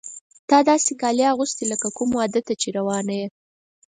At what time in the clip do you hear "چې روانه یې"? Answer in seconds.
2.61-3.27